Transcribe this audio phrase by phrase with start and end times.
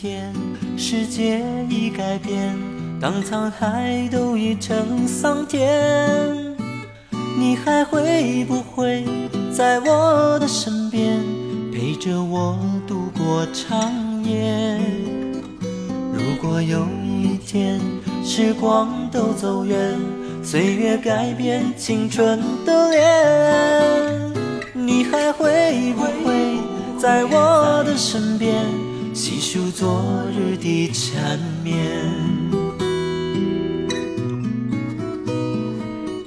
[0.00, 0.32] 天，
[0.76, 2.56] 世界已改变
[3.00, 5.58] 当沧海都已成桑田，
[7.36, 9.04] 你还会不会
[9.52, 11.18] 在我的身边，
[11.72, 12.56] 陪着我
[12.86, 13.92] 度过长
[14.22, 14.78] 夜？
[16.12, 17.80] 如果有一天
[18.24, 19.98] 时光都走远，
[20.44, 24.32] 岁月改变青春的脸，
[24.74, 26.56] 你还会不会
[27.00, 28.64] 在我的身边，
[29.18, 31.76] 细数昨日的缠绵？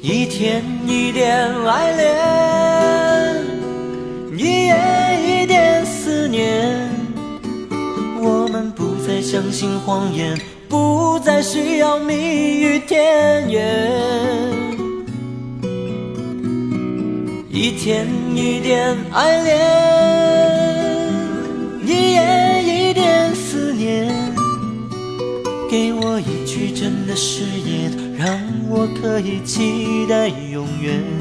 [0.02, 3.45] 一天一点爱恋，
[4.38, 4.75] 一夜
[5.25, 6.89] 一点思念。
[8.22, 12.14] 我们不再相信谎言，不再需要蜜
[12.59, 13.89] 语甜言。
[17.50, 18.05] 一天
[18.36, 19.58] 一点爱恋，
[21.86, 22.22] 一夜
[25.72, 28.27] 给我一句真的誓言，让。
[28.67, 31.20] 我可以期待永远。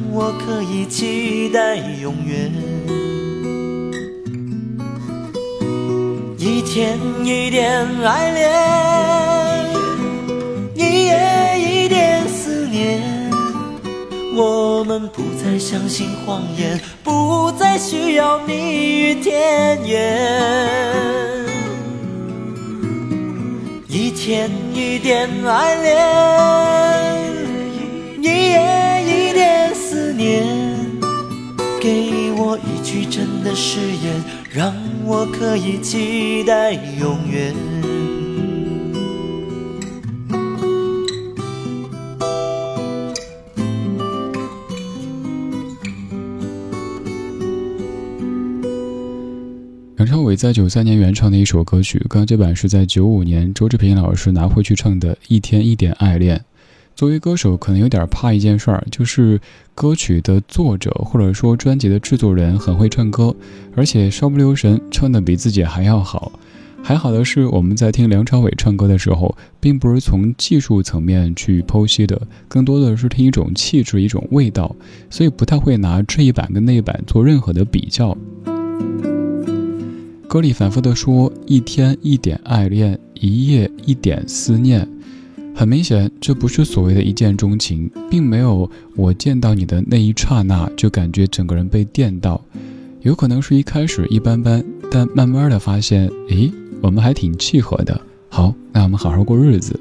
[0.13, 2.51] 我可以期待永远，
[6.37, 8.51] 一天一点爱恋，
[10.75, 13.01] 一夜一点思念。
[14.35, 21.45] 我们不再相信谎言，不再需要蜜语甜言，
[23.87, 25.95] 一天一点爱恋，
[33.51, 34.73] 的誓言，让
[35.03, 37.53] 我可以期待永远。
[49.97, 56.37] 梁朝伟在九三年原创的一首歌曲，刚这版是在九五年周志平老师拿回去唱的《一天一点爱恋》。
[56.95, 59.39] 作为歌手，可能有点怕一件事儿，就是
[59.73, 63.35] 歌曲的作者或者说专辑的制作人很会唱歌，
[63.75, 66.31] 而且稍不留神唱的比自己还要好。
[66.83, 74.75] 还好的是，我们在听梁朝伟唱歌的时候，并不是从技术层面去剖析的，更多的是听一种气质、一种味道，
[75.09, 78.17] 所以不太会拿这一版跟那一版做任何的比较。
[80.27, 84.87] 歌里反复的说一天一点爱恋，一夜一点思念。
[85.53, 92.43] 很明显，这不是所谓的一见钟情，并没有我见到你的那一刹那就感觉整个人被电到。
[93.01, 96.51] 有可能是一开始一般般，但慢慢的发现，诶，
[96.81, 97.99] 我们还挺契合的。
[98.29, 99.79] 好，那我们好好过日子。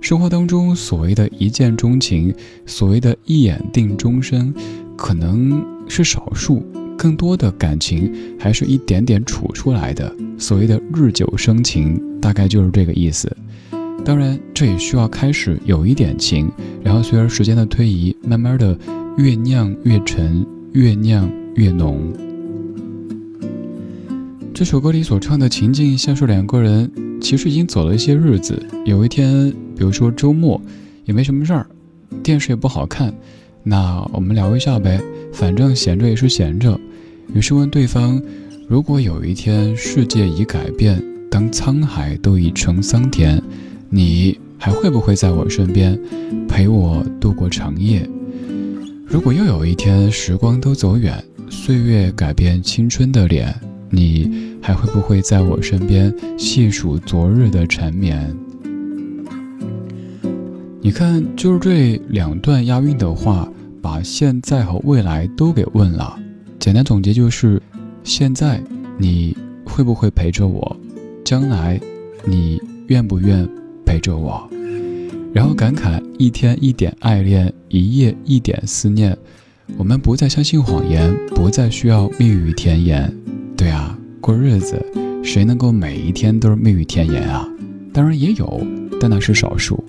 [0.00, 2.34] 生活当中所谓的一见钟情，
[2.66, 4.54] 所谓的一眼定终身，
[4.96, 6.62] 可能是少数，
[6.96, 10.14] 更多的感情还是一点点处出来的。
[10.38, 13.34] 所谓的日久生情，大概就是这个意思。
[14.04, 16.52] 当然，这也需要开始有一点情，
[16.82, 18.78] 然后随着时间的推移，慢慢的
[19.16, 22.12] 越酿越沉，越酿越浓。
[24.52, 28.62] 这首歌里所唱的情境，像是两个人其实已经走了一些日子。
[28.84, 30.60] 有一天，比如说周末，
[31.06, 31.66] 也没什么事儿，
[32.22, 33.12] 电视也不好看，
[33.62, 35.00] 那我们聊一下呗，
[35.32, 36.78] 反正闲着也是闲着。
[37.34, 38.22] 于是问对方：
[38.68, 43.42] 如果有一天世界已改变，当沧海都已成桑田，
[43.94, 45.96] 你还会不会在我身边，
[46.48, 48.04] 陪我度过长夜？
[49.06, 53.54] 如果又有一天时光都走远，岁月改变青春的脸。
[53.90, 58.36] 你还会不会在我身边细数昨日的缠绵？
[60.80, 63.48] 你看，就是这两段押韵的话，
[63.80, 66.18] 把现在和未来都给问了。
[66.58, 67.62] 简单总结就是：
[68.02, 68.60] 现在
[68.98, 70.76] 你会不会陪着我？
[71.24, 71.80] 将来
[72.24, 73.48] 你愿不愿
[73.84, 74.48] 陪着我？
[75.32, 79.16] 然后感慨：一天一点爱恋，一夜一点思念。
[79.76, 83.12] 我们不再相信谎言，不再需要蜜语甜言。
[83.56, 84.84] 对啊，过日子，
[85.22, 87.48] 谁能够每一天都是蜜语甜言啊？
[87.92, 88.64] 当然也有，
[89.00, 89.82] 但那是少数。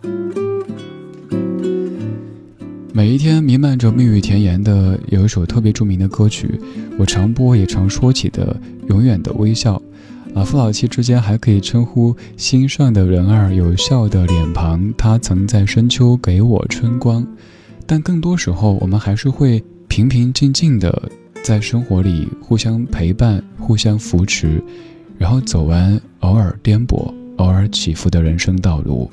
[2.93, 6.49] 每一天弥漫着蜜语甜言的，有一首特别著名的歌曲，
[6.97, 8.55] 我常播也常说起的
[8.87, 9.75] 《永远的微笑》。
[10.35, 17.25] 啊，父老妻之间还可以称呼心上的人儿有笑的脸庞，他曾在深秋给我春光。
[17.87, 21.09] 但更多时候，我们还是会平平静静的。
[21.41, 24.61] 在生活里互相陪伴、互相扶持，
[25.17, 29.09] 然后走完偶尔颠簸、偶尔起伏的人生道路。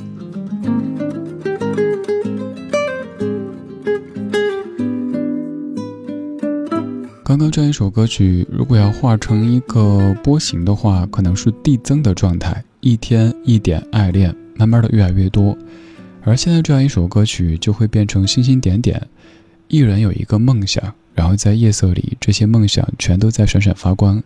[7.32, 15.56] 刚刚这样一首歌曲，如果要画成一个波形的话，可能是递增的状态，一天一点爱恋，慢慢的越来越多。
[16.24, 19.08] 而现在这样一首歌曲，就会变成星星点点，
[19.68, 20.92] 一人有一个梦想。
[21.14, 24.22] 然后在夜色里，这些梦想全都在闪闪发光，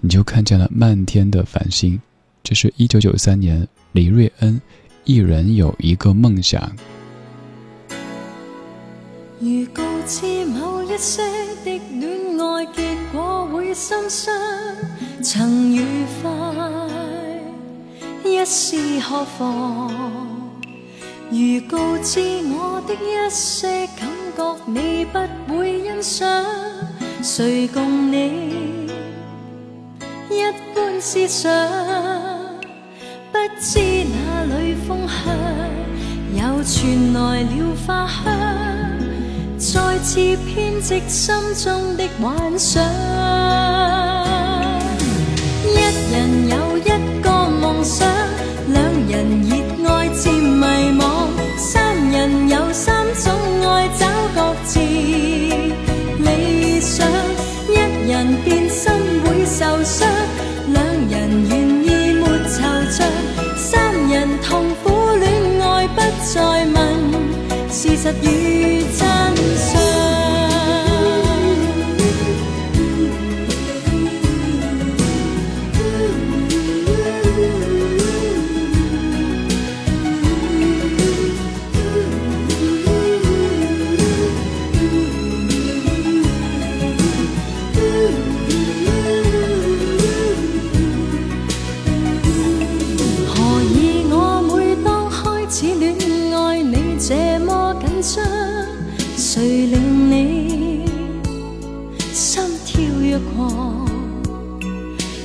[0.00, 2.00] 你就看见了漫天的繁星。
[2.42, 4.54] 这是一九九三年，李瑞恩
[5.04, 6.72] 《一人有一个梦想》。
[9.40, 11.22] 如告知某一些
[12.56, 14.34] 爱结果会心伤，
[15.22, 16.30] 曾愉快
[18.24, 19.92] 一试何妨？
[21.30, 22.18] 如告知
[22.48, 24.08] 我的一些感。
[24.34, 25.18] 觉你不
[25.54, 26.44] 会欣赏，
[27.22, 28.88] 谁共你
[30.30, 30.42] 一
[30.74, 31.52] 般思想？
[33.32, 35.14] 不知哪里风香，
[36.32, 38.24] 又传来了花香，
[39.58, 42.82] 再次编织心中的幻想。
[45.64, 45.74] 一
[46.12, 46.88] 人有一
[47.22, 48.06] 个梦想，
[48.72, 49.56] 两人热
[49.88, 50.08] 爱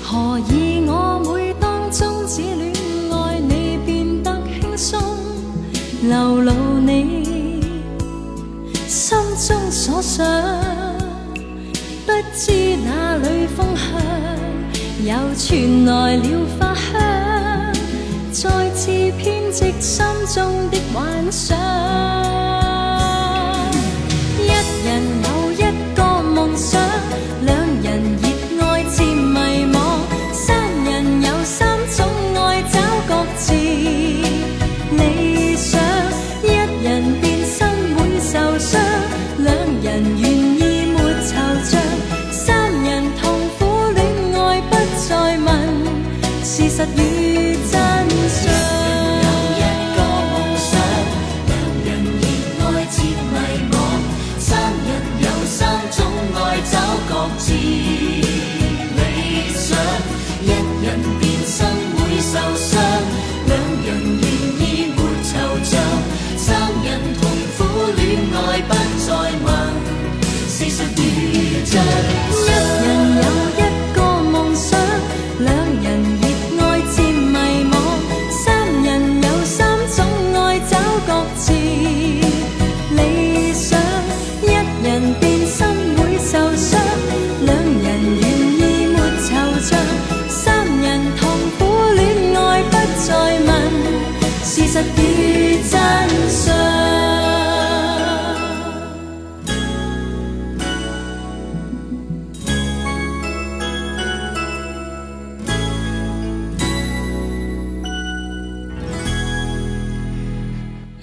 [0.02, 2.74] 何以我每当终止恋
[3.12, 5.02] 爱你变得轻松？
[6.04, 7.62] 流露你
[8.88, 9.16] 心
[9.48, 10.26] 中所想
[12.08, 13.86] 不知哪里风向
[15.06, 16.24] 又传来了
[16.60, 16.90] 花香
[18.32, 18.88] 再次
[19.20, 20.04] 编织心
[20.34, 22.31] 中的幻想。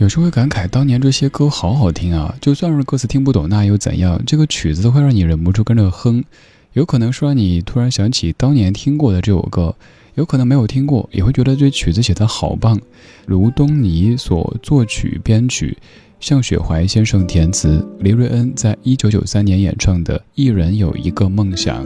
[0.09, 2.35] 有时候会感慨，当年这些歌好好听啊！
[2.41, 4.19] 就算是歌词听不懂，那又怎样？
[4.25, 6.25] 这个曲子会让你忍不住跟着哼，
[6.73, 9.77] 有可能是让你突然想起当年听过的这首歌，
[10.15, 12.81] 有可能没有听过，也会觉得这曲子写得好棒。
[13.27, 15.77] 卢东尼所作曲编曲，
[16.21, 21.85] 向雪怀先生填词，黎瑞恩在一九九三年演唱的《一人有一个梦想》。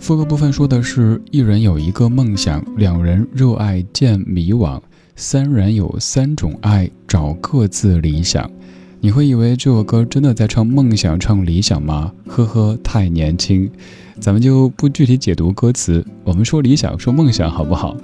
[0.00, 4.80] 副歌部分说的是一人有一个梦想，两人热爱见迷惘。
[5.20, 8.48] 三人有三种爱，找各自理想。
[9.00, 12.12] 你会以为这首歌真的在唱梦想、唱理想吗？
[12.28, 13.68] 呵呵，太年轻。
[14.20, 17.96] 咱们就不具体解读歌词，我们说理想、说梦想好不好？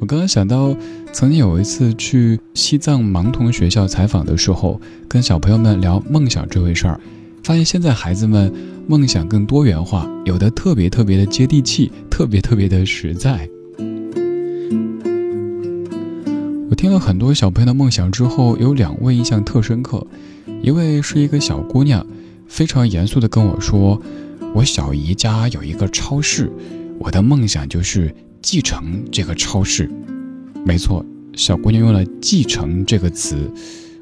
[0.00, 0.74] 我刚刚想到，
[1.12, 6.98] 曾经有一次去西藏盲童学校采访的时候，跟小朋友们聊梦想这回事儿，
[7.44, 8.52] 发现现在孩子们
[8.88, 13.48] 梦想更多元化，有的特别特别的接地气，特别特别的实在。
[16.80, 20.02] 听了很多小朋友的梦想之后，有两位印象特深刻。
[20.62, 22.06] 一位是一个小姑娘，
[22.48, 24.00] 非常严肃地跟我说
[24.56, 26.50] ：“我小姨家有一个超市，
[26.98, 28.10] 我的梦想就是
[28.40, 29.90] 继承这个超市。”
[30.64, 33.36] 没错，小姑娘用了“继承”这个词。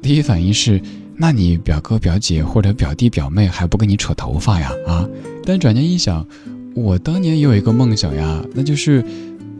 [0.01, 0.81] 第一反应是：
[1.17, 4.71] 那你表哥表姐或者表弟表妹还不跟你扯头发呀？
[4.87, 5.05] 啊！
[5.43, 6.25] 但转念一想，
[6.73, 9.03] 我当年也有一个梦想呀，那就是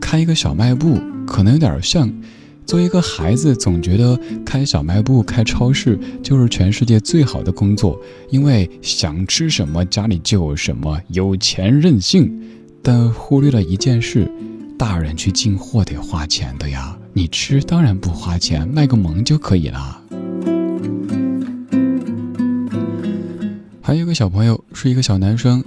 [0.00, 2.10] 开一个小卖部，可能有点像。
[2.66, 12.32] 作为一个孩子，总觉得开小卖部、开超市就是全世界最好的工作，因为想吃什么家里就有什么，有钱任性。
[12.80, 14.30] 但忽略了一件事：
[14.78, 20.00] 大人去进货得花钱的呀，你吃当然不花钱，卖个萌就可以了。
[23.82, 25.64] 还有一个小朋友是一个小男生，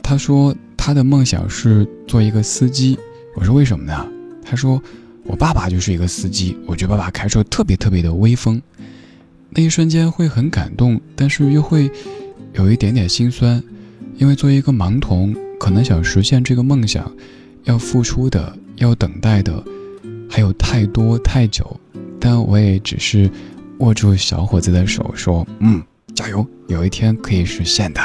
[0.00, 2.96] 他说他的梦想是做一个司机。
[3.34, 4.06] 我说为什么呢？
[4.44, 4.80] 他说。
[5.26, 8.60] 我爸爸就是一个司机，我觉得爸爸开车特别特别的威风，
[9.50, 11.90] 那一瞬间会很感动，但是又会
[12.54, 13.62] 有一点点心酸，
[14.16, 17.10] 因为作为一个盲童，可能想实现这个梦想，
[17.64, 19.62] 要付出的、要等待的，
[20.30, 21.78] 还有太多太久，
[22.20, 23.30] 但我也只是
[23.78, 25.82] 握住小伙子的手，说：“嗯，
[26.14, 28.00] 加油，有一天可以实现的。”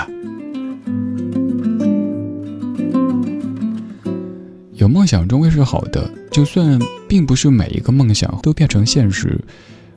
[4.82, 9.40] 有梦想终归是好的，就算并不是每一个梦想都变成现实，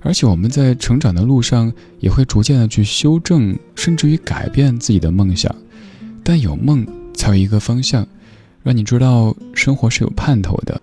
[0.02, 5.52] 而且我们在成长的路上也会逐渐的去修正，甚至于改变自己的梦想。
[6.22, 8.06] 但有梦才有一个方向，
[8.62, 10.78] 让你知道生活是有盼头的。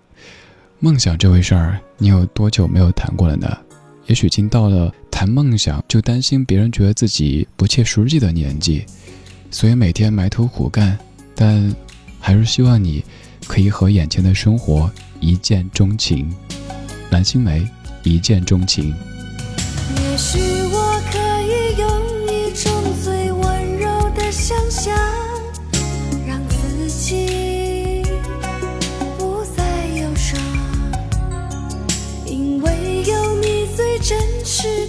[0.80, 3.56] 梦想这回事儿，你有多久没有谈过了呢？
[4.06, 8.84] 也许已经到了谈梦想就担心别人觉得自己不切实际的年纪，
[9.52, 10.98] 所以每天埋头苦干，
[11.36, 11.72] 但
[12.18, 13.04] 还是希望你。
[13.46, 16.34] 可以和眼前的生活一见钟情，
[17.10, 17.68] 蓝心湄
[18.02, 18.94] 一见钟情。
[19.96, 20.38] 也许
[20.72, 21.88] 我可以用
[22.26, 22.72] 一种
[23.02, 24.96] 最温柔的想象，
[26.26, 28.02] 让自己
[29.18, 30.40] 不再忧伤，
[32.24, 34.86] 因为有你最真实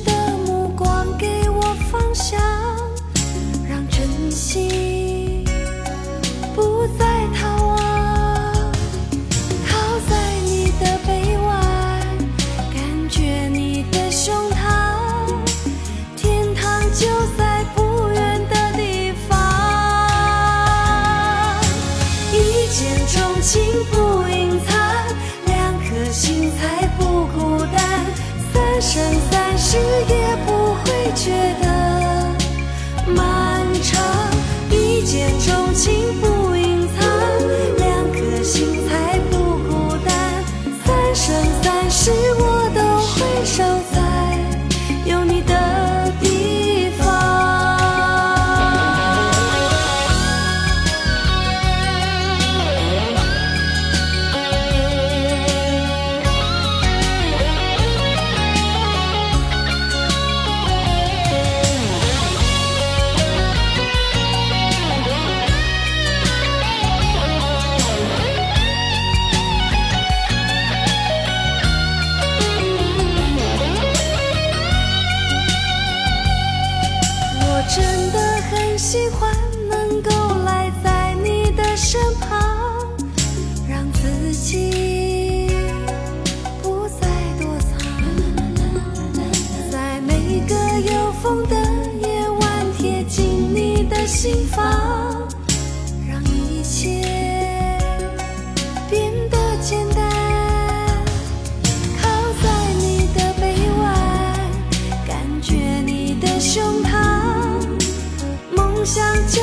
[108.83, 109.42] 梦想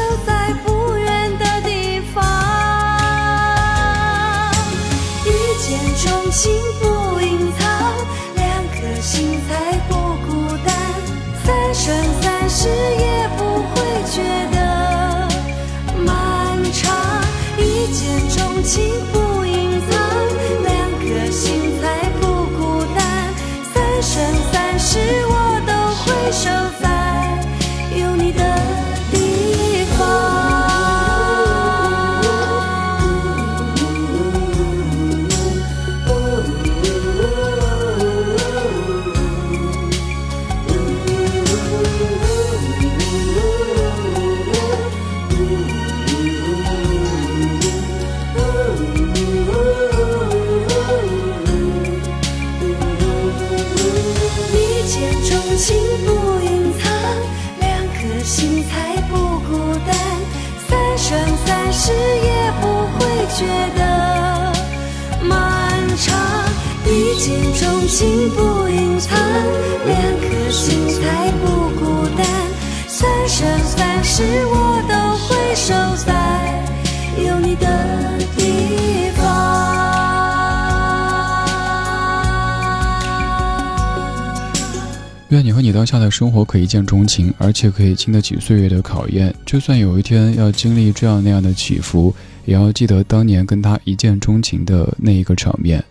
[85.80, 89.34] 当下的生活可一见钟情，而且可以经得起岁月的考验。
[89.46, 92.14] 就算有一天要经历这样那样的起伏，
[92.44, 95.82] 也要记得当年跟他一见钟情的那一个场面。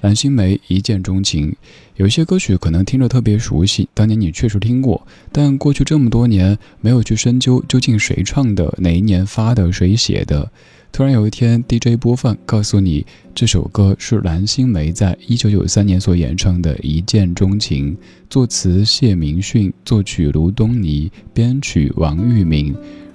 [0.00, 1.54] 蓝心湄一见钟情，
[1.96, 10.50] 有些歌曲可能听着特别熟悉，当年你确实听过，但过去这么多年没有去深究究竟谁唱的、哪一年发的、谁写的。
[10.94, 13.04] 突然有一天 DJ 播放，告诉你
[13.34, 17.92] 这首歌是蓝心湄在一九九三年所演唱的《一见钟情》，
[18.30, 22.72] 作词谢明训，作曲卢东尼，编曲王玉明。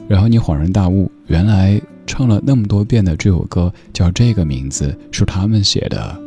[0.10, 6.22] 然后你恍然大悟，原来唱了那么多遍的这首歌叫这个名字，是他们写的。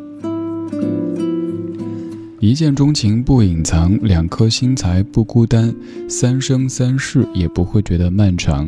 [2.41, 5.75] 一见钟情不隐藏，两颗心才不孤单，
[6.09, 8.67] 三生三世也不会觉得漫长。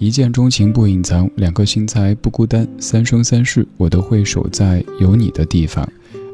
[0.00, 5.86] 一见钟情不隐藏，两颗心才不孤单，三生三世我都会守在有你的地方，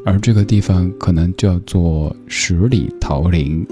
[0.05, 3.67] 而这个地方可能叫做十里桃林。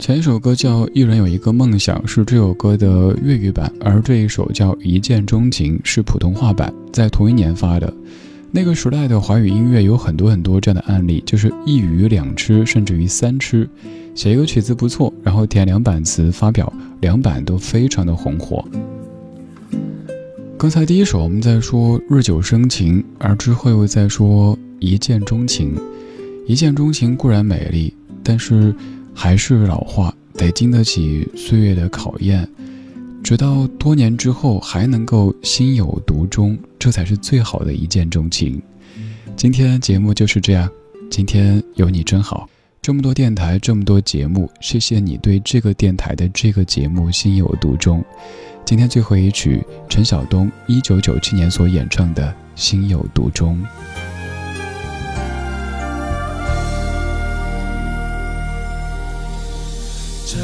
[0.00, 7.94] 前一首歌叫《一人有一个梦想》，是这首歌的粤语版，而这一首叫《一见钟情》是普通话版，在同一年发的。
[8.54, 13.66] 那个时代的华语音乐有很多很多这样的案例，就是一鱼两吃，甚至于三吃。
[14.14, 18.62] 写一个曲子不错，然后填两版词发表，两版都非常的红火。
[20.58, 25.74] 刚才第一首我们在说日久生情，而之后又在说一见钟情。
[26.46, 28.74] 一见钟情固然美丽，但是
[29.14, 32.46] 还是老话，得经得起岁月的考验。
[33.22, 38.60] 直到多年之后还能够心有独钟，这才是最好的一见钟情。
[39.36, 40.68] 今天节目就是这样，
[41.08, 42.48] 今天有你真好。
[42.80, 48.04] 这么多电台，这么多节目，谢谢你对这个电台的这个节目心有独钟。
[48.64, 53.56] 今天最后一曲，陈晓东一九九七年所演唱的《心有独钟》。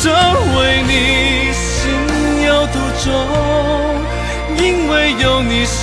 [0.00, 0.12] 真
[0.56, 1.90] 为你心
[2.46, 3.06] 有独钟，
[4.56, 5.82] 因为有你世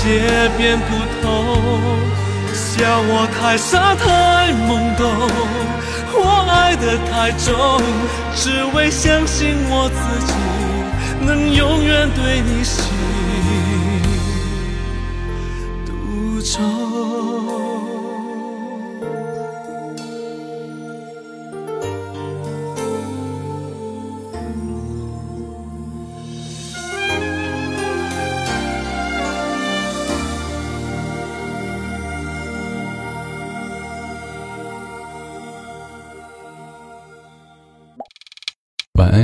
[0.00, 0.88] 界变不
[1.20, 1.26] 同。
[2.54, 5.04] 笑我太傻太懵懂，
[6.14, 7.82] 我爱得太重，
[8.36, 10.32] 只为相信我自己。
[11.20, 12.84] 能永远对你心